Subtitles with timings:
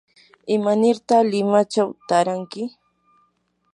[0.55, 2.61] ¿imanirta limachaw taaranki?